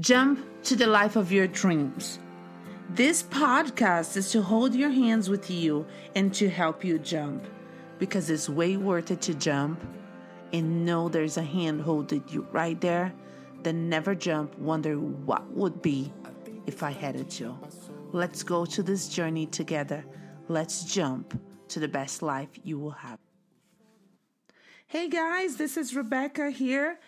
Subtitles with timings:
[0.00, 2.20] Jump to the life of your dreams.
[2.90, 7.44] This podcast is to hold your hands with you and to help you jump
[7.98, 9.84] because it's way worth it to jump
[10.52, 13.12] and know there's a hand holding you right there.
[13.64, 16.12] Then never jump, wonder what would be
[16.68, 17.58] if I had it to.
[18.12, 20.04] Let's go to this journey together.
[20.46, 21.40] Let's jump
[21.70, 23.18] to the best life you will have.
[24.90, 26.98] Hey guys, this is Rebeca here.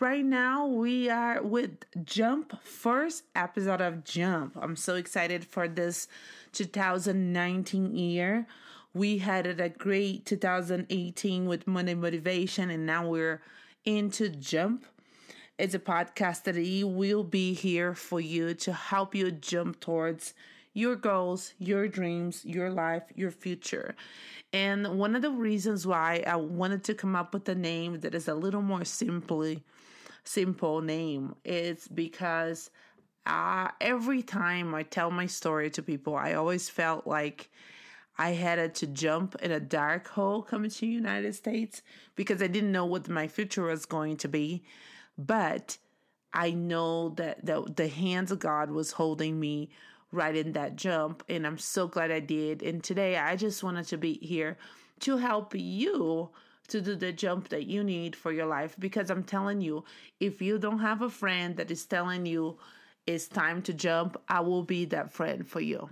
[0.00, 1.72] Right now, we are with
[2.04, 4.56] Jump, first episode of Jump.
[4.56, 6.06] I'm so excited for this
[6.52, 8.46] 2019 year.
[8.94, 13.42] We had a great 2018 with Monday Motivation, and now we're
[13.84, 14.86] into Jump.
[15.58, 20.32] It's a podcast that we will be here for you to help you jump towards
[20.74, 23.96] your goals, your dreams, your life, your future.
[24.52, 28.14] And one of the reasons why I wanted to come up with a name that
[28.14, 29.64] is a little more simply
[30.24, 32.70] simple name is because
[33.26, 37.50] uh, every time I tell my story to people, I always felt like
[38.16, 41.82] I had to jump in a dark hole coming to the United States
[42.16, 44.64] because I didn't know what my future was going to be.
[45.16, 45.78] But
[46.32, 49.70] I know that the, the hands of God was holding me
[50.10, 52.62] right in that jump, and I'm so glad I did.
[52.62, 54.56] And today I just wanted to be here
[55.00, 56.30] to help you
[56.68, 59.84] to do the jump that you need for your life because I'm telling you,
[60.20, 62.58] if you don't have a friend that is telling you
[63.06, 65.90] it's time to jump, I will be that friend for you.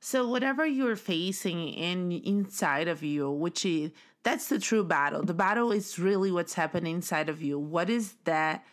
[0.00, 3.90] So whatever you're facing in inside of you, which is
[4.22, 5.24] that's the true battle.
[5.24, 7.58] The battle is really what's happening inside of you.
[7.58, 8.64] What is that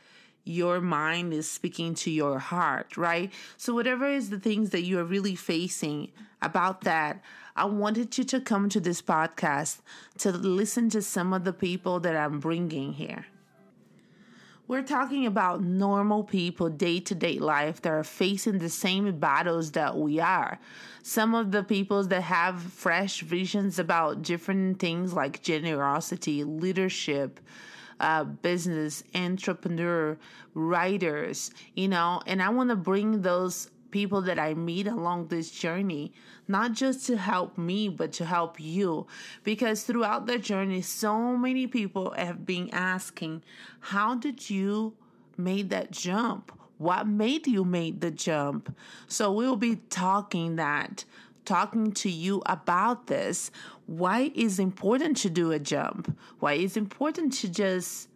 [0.43, 3.31] your mind is speaking to your heart, right?
[3.57, 7.21] So whatever is the things that you are really facing about that,
[7.55, 9.79] I wanted you to come to this podcast
[10.19, 13.25] to listen to some of the people that I'm bringing here.
[14.69, 19.71] We're talking about normal people, day to day life that are facing the same battles
[19.71, 20.59] that we are.
[21.01, 27.39] Some of the people that have fresh visions about different things like generosity, leadership,
[27.99, 30.17] uh, business, entrepreneur,
[30.53, 35.49] writers, you know, and I want to bring those people that I meet along this
[35.51, 36.13] journey,
[36.47, 39.07] not just to help me, but to help you.
[39.43, 43.43] Because throughout the journey, so many people have been asking,
[43.79, 44.95] How did you
[45.37, 46.51] make that jump?
[46.77, 48.75] What made you make the jump?
[49.07, 51.03] So we'll be talking that,
[51.45, 53.51] talking to you about this.
[53.85, 56.17] Why is important to do a jump?
[56.39, 58.09] Why is important to just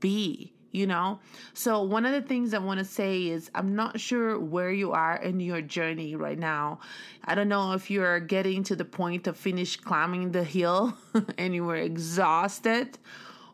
[0.00, 0.52] be?
[0.72, 1.20] you know?
[1.52, 4.92] So, one of the things I want to say is I'm not sure where you
[4.92, 6.80] are in your journey right now.
[7.24, 10.96] I don't know if you're getting to the point of finish climbing the hill
[11.38, 12.98] and you were exhausted,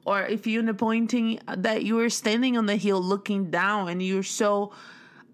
[0.04, 1.12] or if you're in the point
[1.46, 4.72] that you are standing on the hill looking down and you're so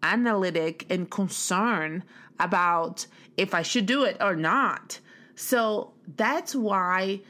[0.03, 2.03] analytic and concerned
[2.39, 3.07] about
[3.37, 5.01] if I should do it or not.
[5.37, 7.21] So, that's why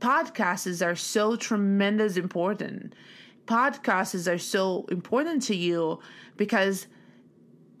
[0.00, 2.94] podcasts are so tremendous important
[3.46, 6.00] podcasts are so important to you
[6.36, 6.86] because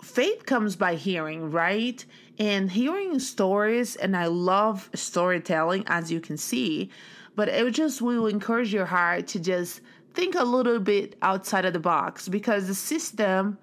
[0.02, 2.04] faith comes by hearing, right?
[2.38, 6.90] And hearing stories, and I love storytelling, as you can see,
[7.36, 9.80] but it just will encourage your heart to just
[10.12, 13.58] think a little bit outside of the box because the system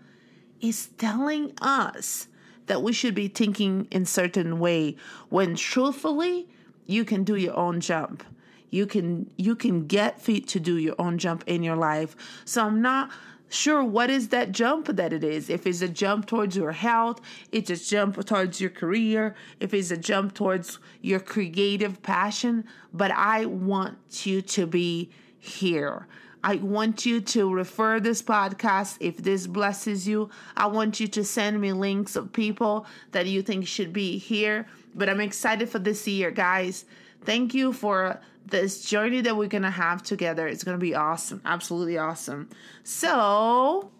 [0.59, 2.27] is telling us
[2.71, 4.95] that we should be thinking in certain way
[5.27, 6.47] when truthfully
[6.85, 8.23] you can do your own jump.
[8.69, 12.15] You can you can get feet to do your own jump in your life.
[12.45, 13.11] So i'm not
[13.49, 15.49] sure what is that jump that it is.
[15.49, 17.19] If it's a jump towards your health
[17.51, 23.11] it's a jump towards your career if it's a jump towards your creative passion but
[23.11, 25.09] i want you to be
[25.41, 26.07] here
[26.43, 30.29] I want you to refer this podcast if this blesses you.
[30.57, 34.65] I want you to send me links of people that you think should be here.
[34.95, 36.85] But I'm excited for this year, guys.
[37.23, 40.47] Thank you for this journey that we're going to have together.
[40.47, 41.41] It's going to be awesome.
[41.45, 42.49] Absolutely awesome.
[42.83, 43.91] So,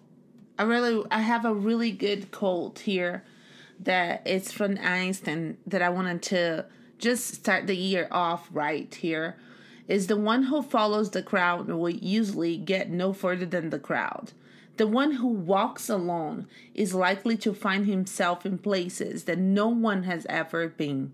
[0.58, 3.24] I really I have a really good quote here
[3.80, 6.66] that it's from Einstein that I wanted to
[6.98, 9.38] just start the year off right here
[9.92, 14.32] is the one who follows the crowd will usually get no further than the crowd.
[14.78, 20.04] The one who walks alone is likely to find himself in places that no one
[20.04, 21.12] has ever been.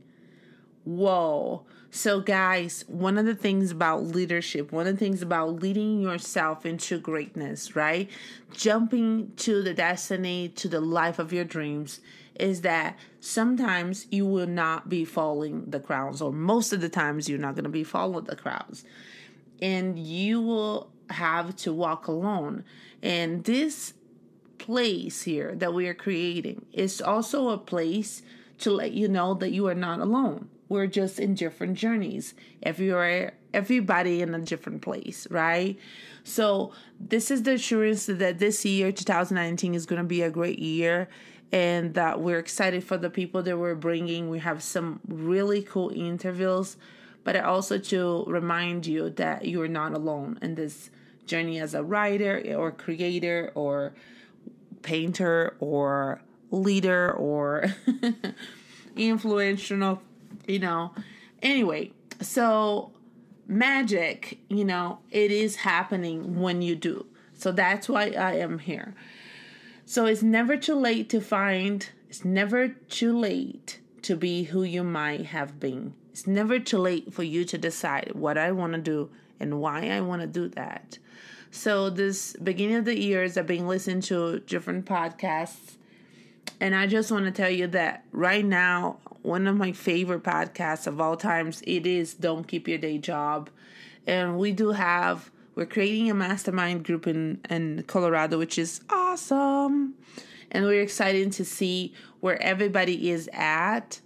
[0.85, 1.65] Whoa.
[1.89, 6.63] So, guys, one of the things about leadership, one of the things about leading yourself
[6.63, 8.07] into greatness, right?
[8.53, 11.99] Jumping to the destiny, to the life of your dreams,
[12.39, 17.27] is that sometimes you will not be following the crowds, or most of the times
[17.27, 18.83] you're not going to be following the crowds.
[19.61, 22.63] And you will have to walk alone.
[23.01, 23.93] And this
[24.57, 26.65] place here that we are creating.
[26.73, 28.21] is also a place
[28.59, 30.49] to let you know that you are not alone.
[30.69, 32.33] We're just in different journeys.
[32.61, 35.79] Everywhere, everybody in a different place, right?
[36.23, 40.59] So this is the assurance that this year, 2019, is going to be a great
[40.59, 41.07] year
[41.51, 44.29] and that we're excited for the people that we're bringing.
[44.29, 46.77] We have some really cool interviews,
[47.23, 50.89] but also to remind you that you are not alone in this
[51.25, 53.93] journey as a writer or creator or
[54.81, 56.21] painter or
[56.51, 57.65] leader or
[58.95, 60.01] influential,
[60.47, 60.93] you know.
[61.41, 61.91] Anyway,
[62.21, 62.91] so
[63.47, 67.05] magic, you know, it is happening when you do.
[67.33, 68.95] So that's why I am here.
[69.89, 74.83] So it's never too late to find, it's never too late to be who you
[74.83, 75.93] might have been.
[76.11, 79.87] It's never too late for you to decide what I want to do and why
[79.91, 80.99] I want to do that.
[81.51, 85.77] So this beginning of the years, I've been listening to different podcasts,
[86.59, 90.85] and I just want to tell you that right now, one of my favorite podcasts
[90.85, 93.49] of all times, it is "Don't Keep Your Day Job,"
[94.05, 99.95] and we do have we're creating a mastermind group in in Colorado, which is awesome,
[100.51, 103.99] and we're excited to see where everybody is at,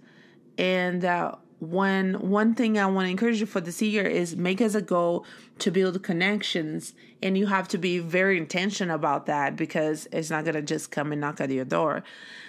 [0.58, 1.04] and.
[1.04, 4.74] Uh, one one thing I want to encourage you for this year is make as
[4.74, 5.24] a goal
[5.60, 10.42] to build connections and you have to be very intentional about that because it's not
[10.42, 12.02] going to just come and knock at your door.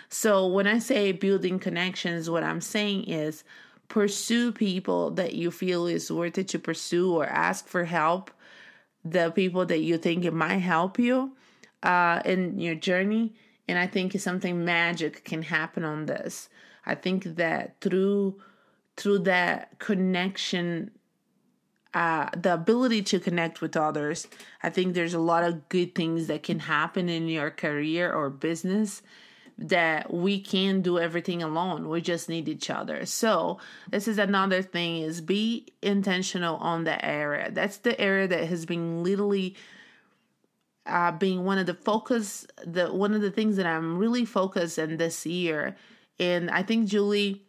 [0.09, 3.44] So when I say building connections, what I'm saying is
[3.88, 8.31] pursue people that you feel is worth it to pursue or ask for help.
[9.05, 11.35] The people that you think it might help you
[11.81, 13.33] uh, in your journey.
[13.67, 16.50] And I think something magic can happen on this.
[16.85, 18.41] I think that through
[18.95, 20.91] through that connection
[21.94, 24.27] uh, the ability to connect with others.
[24.63, 28.29] I think there's a lot of good things that can happen in your career or
[28.31, 29.03] business
[29.57, 31.89] that we can do everything alone.
[31.89, 33.05] We just need each other.
[33.05, 33.59] So
[33.89, 37.51] this is another thing is be intentional on the area.
[37.51, 39.55] That's the area that has been literally
[40.85, 44.77] uh, being one of the focus, the one of the things that I'm really focused
[44.77, 45.75] in this year.
[46.19, 47.44] And I think Julie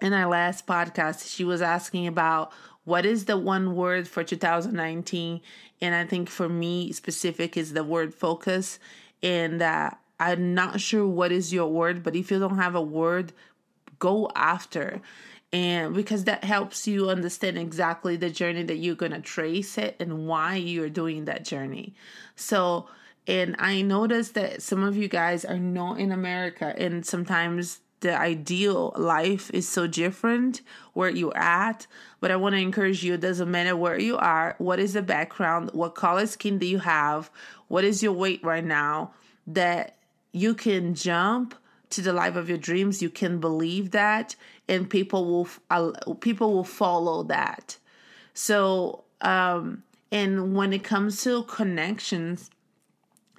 [0.00, 2.52] in our last podcast, she was asking about
[2.84, 5.40] what is the one word for 2019
[5.80, 8.78] and i think for me specific is the word focus
[9.22, 9.90] and uh,
[10.20, 13.32] i'm not sure what is your word but if you don't have a word
[13.98, 15.00] go after
[15.52, 19.96] and because that helps you understand exactly the journey that you're going to trace it
[19.98, 21.94] and why you're doing that journey
[22.36, 22.86] so
[23.26, 28.18] and i noticed that some of you guys are not in america and sometimes the
[28.18, 30.62] ideal life is so different
[30.94, 31.86] where you're at.
[32.20, 35.02] But I want to encourage you, it doesn't matter where you are, what is the
[35.02, 37.30] background, what color skin do you have,
[37.68, 39.12] what is your weight right now,
[39.46, 39.96] that
[40.32, 41.54] you can jump
[41.90, 43.02] to the life of your dreams.
[43.02, 44.36] You can believe that,
[44.68, 47.78] and people will uh, people will follow that.
[48.34, 49.82] So, um,
[50.12, 52.50] and when it comes to connections,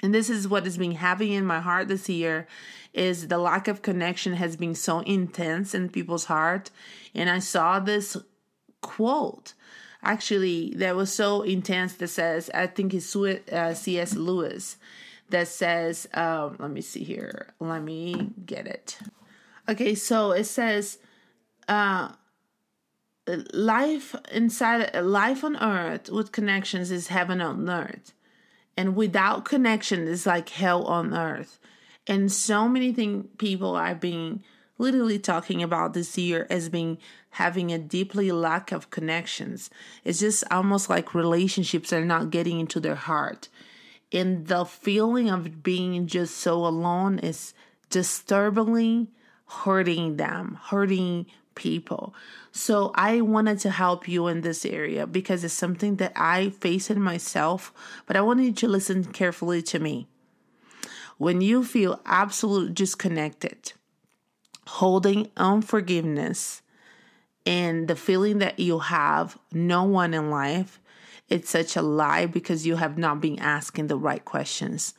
[0.04, 2.48] and this is what has been happening in my heart this year
[2.94, 6.70] is the lack of connection has been so intense in people's heart
[7.16, 8.18] and i saw this
[8.82, 9.54] quote
[10.04, 14.78] actually that was so intense that says i think it's uh, cs lewis
[15.32, 17.48] that says um, let me see here.
[17.60, 18.98] Let me get it.
[19.68, 20.98] Okay so it says
[21.68, 22.12] uh,
[23.54, 28.14] life inside life on earth with connections is heaven on earth.
[28.78, 31.60] And without connection is like hell on earth.
[32.08, 34.44] And so many thing people are being
[34.78, 36.98] literally talking about this year as being
[37.32, 39.70] having a deeply lack of connections.
[40.04, 43.48] It's just almost like relationships are not getting into their heart
[44.12, 47.54] and the feeling of being just so alone is
[47.90, 49.10] disturbingly
[49.46, 51.26] hurting them hurting
[51.56, 52.14] people.
[52.52, 56.90] So I wanted to help you in this area because it's something that I face
[56.90, 57.74] in myself,
[58.06, 60.08] but I wanted you to listen carefully to me.
[61.18, 63.74] When you feel absolute disconnected,
[64.68, 66.62] holding unforgiveness,
[67.46, 70.80] and the feeling that you have no one in life,
[71.32, 74.94] it's such a lie because you have not been asking the right questions.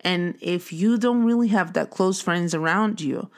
[0.00, 3.30] And if you don't really have that close friends around you,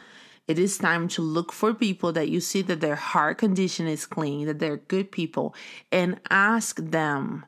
[0.47, 4.07] it is time to look for people that you see that their heart condition is
[4.07, 5.55] clean, that they're good people,
[5.93, 7.45] and ask them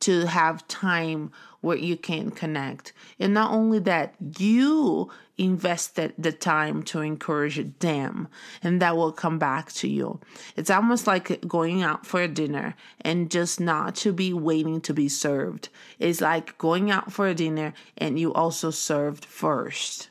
[0.00, 1.30] to have time
[1.60, 2.92] where you can connect.
[3.18, 8.28] And not only that, you invested the time to encourage them,
[8.62, 10.20] and that will come back to you.
[10.56, 14.94] It's almost like going out for a dinner and just not to be waiting to
[14.94, 15.68] be served.
[15.98, 20.10] It's like going out for a dinner and you also served first.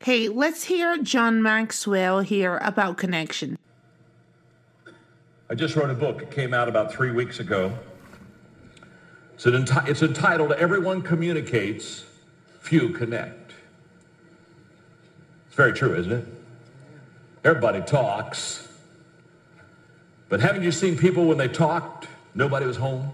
[0.00, 3.56] Hey, let's hear John Maxwell here about connection.
[5.48, 6.22] I just wrote a book.
[6.22, 7.72] It came out about three weeks ago.
[9.34, 12.04] It's, enti- it's entitled Everyone Communicates,
[12.60, 13.52] Few Connect.
[15.46, 16.26] It's very true, isn't it?
[17.44, 18.68] Everybody talks.
[20.28, 23.12] But haven't you seen people when they talked, nobody was home?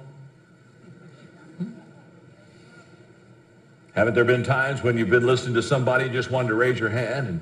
[3.94, 6.78] Haven't there been times when you've been listening to somebody and just wanted to raise
[6.78, 7.40] your hand and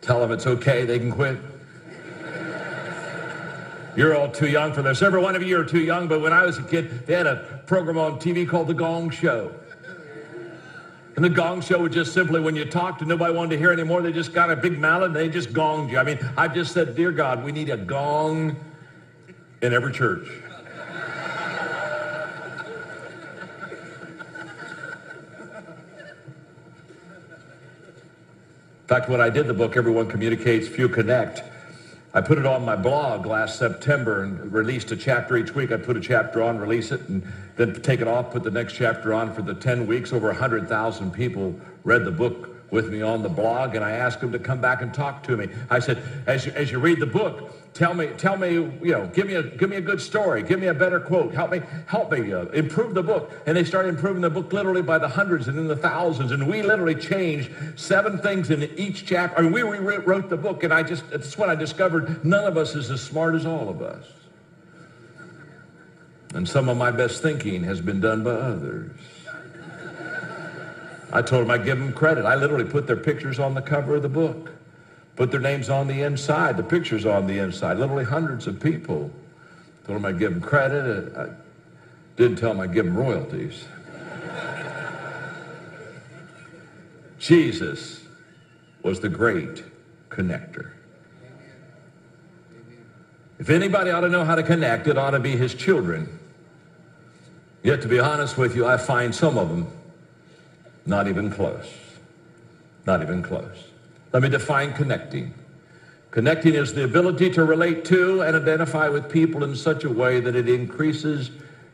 [0.00, 1.36] tell them it's okay, they can quit?
[3.96, 5.00] You're all too young for this.
[5.00, 7.26] Every one of you are too young, but when I was a kid, they had
[7.26, 9.54] a program on TV called The Gong Show.
[11.16, 13.72] And the gong show was just simply when you talked and nobody wanted to hear
[13.72, 15.96] anymore, they just got a big mallet and they just gonged you.
[15.96, 18.54] I mean, I just said, Dear God, we need a gong
[19.62, 20.28] in every church.
[28.82, 31.42] In fact, when I did the book, Everyone Communicates, Few Connect,
[32.16, 35.70] I put it on my blog last September and released a chapter each week.
[35.70, 37.22] I put a chapter on, release it, and
[37.56, 40.14] then take it off, put the next chapter on for the 10 weeks.
[40.14, 41.54] Over 100,000 people
[41.84, 44.82] read the book with me on the blog, and I asked them to come back
[44.82, 45.48] and talk to me.
[45.70, 49.06] I said, as you, as you read the book, tell me, tell me, you know,
[49.08, 51.60] give me a, give me a good story, give me a better quote, help me,
[51.86, 53.30] help me uh, improve the book.
[53.46, 56.32] And they started improving the book literally by the hundreds and in the thousands.
[56.32, 59.38] And we literally changed seven things in each chapter.
[59.38, 62.56] I mean, we rewrote the book, and I just, it's when I discovered none of
[62.56, 64.06] us is as smart as all of us.
[66.34, 68.90] And some of my best thinking has been done by others.
[71.12, 72.24] I told them I'd give them credit.
[72.24, 74.52] I literally put their pictures on the cover of the book,
[75.14, 79.10] put their names on the inside, the pictures on the inside, literally hundreds of people.
[79.86, 81.16] Told them I'd give them credit.
[81.16, 81.26] Uh, I
[82.16, 83.64] didn't tell them I'd give them royalties.
[87.18, 88.04] Jesus
[88.82, 89.64] was the great
[90.10, 90.72] connector.
[93.38, 96.18] If anybody ought to know how to connect, it ought to be his children.
[97.62, 99.70] Yet, to be honest with you, I find some of them
[100.86, 101.66] not even close.
[102.86, 103.68] Not even close.
[104.12, 105.34] Let me define connecting.
[106.12, 110.20] Connecting is the ability to relate to and identify with people in such a way
[110.20, 111.30] that it increases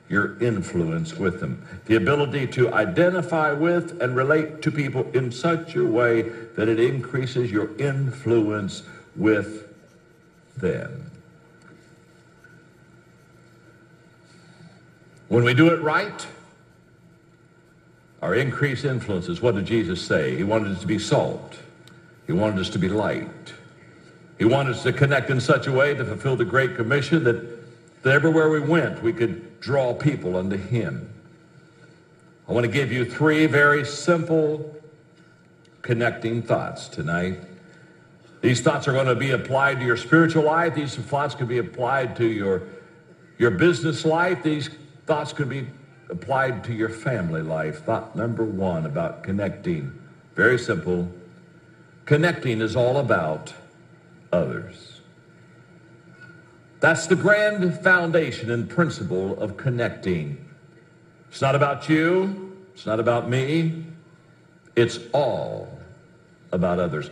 [0.08, 1.64] your influence with them.
[1.86, 6.22] The ability to identify with and relate to people in such a way
[6.56, 8.82] that it increases your influence
[9.14, 9.68] with
[10.56, 11.10] them.
[15.28, 16.26] When we do it right,
[18.22, 19.42] our increased influences.
[19.42, 20.36] What did Jesus say?
[20.36, 21.58] He wanted us to be salt.
[22.26, 23.52] He wanted us to be light.
[24.38, 28.02] He wanted us to connect in such a way to fulfill the Great Commission that,
[28.02, 31.12] that everywhere we went, we could draw people unto him.
[32.48, 34.76] I want to give you three very simple
[35.82, 37.40] connecting thoughts tonight.
[38.40, 40.74] These thoughts are going to be applied to your spiritual life.
[40.74, 42.62] These thoughts can be applied to your,
[43.38, 44.42] your business life.
[44.42, 44.70] These
[45.06, 45.66] thoughts can be
[46.12, 47.84] applied to your family life.
[47.84, 49.98] Thought number one about connecting.
[50.36, 51.10] Very simple.
[52.04, 53.52] Connecting is all about
[54.30, 55.00] others.
[56.80, 60.44] That's the grand foundation and principle of connecting.
[61.30, 62.56] It's not about you.
[62.74, 63.86] It's not about me.
[64.76, 65.68] It's all
[66.50, 67.08] about others.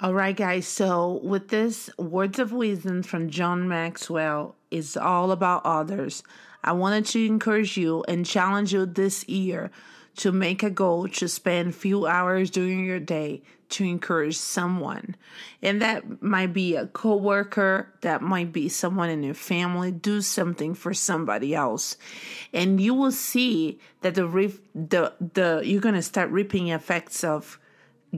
[0.00, 0.66] All right, guys.
[0.66, 6.22] So, with this words of wisdom from John Maxwell, is all about others.
[6.62, 9.70] I wanted to encourage you and challenge you this year
[10.16, 15.14] to make a goal to spend few hours during your day to encourage someone.
[15.62, 19.92] And that might be a coworker, that might be someone in your family.
[19.92, 21.96] Do something for somebody else.
[22.52, 24.26] And you will see that the
[24.74, 27.60] the the you're going to start reaping effects of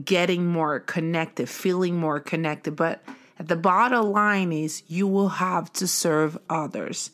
[0.03, 3.03] getting more connected, feeling more connected, but
[3.37, 7.11] at the bottom line is you will have to serve others.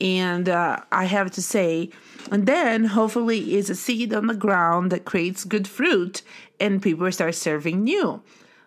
[0.00, 1.90] And uh, I have to say,
[2.30, 6.22] and then hopefully is a seed on the ground that creates good fruit
[6.58, 8.22] and people start serving you.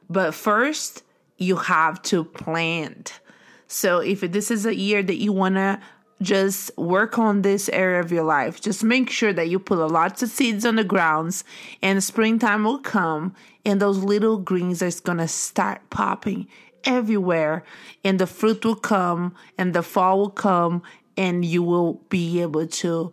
[0.10, 1.04] But first,
[1.38, 3.20] you have to plant.
[3.68, 5.80] So if this is a year that you want to
[6.22, 10.24] just work on this area of your life, just make sure that you put lots
[10.24, 11.44] of seeds on the grounds
[11.82, 16.48] and springtime will come and those little greens are going to start popping
[16.86, 17.64] everywhere
[18.04, 20.82] and the fruit will come and the fall will come
[21.18, 23.12] and you will be able to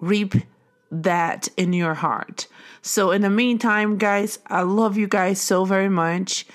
[0.00, 0.34] reap
[0.90, 2.46] that in your heart.
[2.82, 6.46] So in the meantime, guys, I love you guys so very much.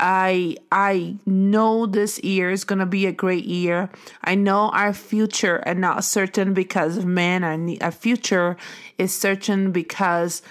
[0.00, 3.90] I I know this year is gonna be a great year.
[4.22, 7.42] I know our future are not certain because of man.
[7.42, 8.56] Our, our future
[8.96, 10.42] is certain because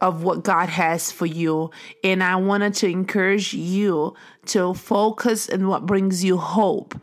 [0.00, 1.70] of what God has for you.
[2.02, 4.14] And I wanted to encourage you
[4.46, 6.94] to focus on what brings you hope.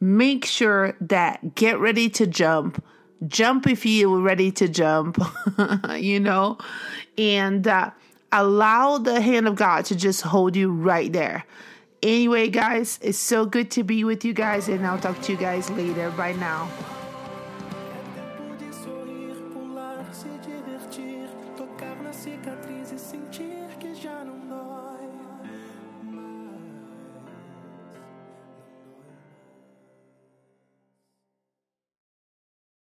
[0.00, 2.82] Make sure that get ready to jump.
[3.26, 5.18] Jump if you're ready to jump,
[5.96, 6.56] you know,
[7.18, 7.90] and uh,
[8.32, 11.44] allow the hand of God to just hold you right there.
[12.02, 15.38] Anyway, guys, it's so good to be with you guys, and I'll talk to you
[15.38, 16.10] guys later.
[16.12, 16.70] Bye now.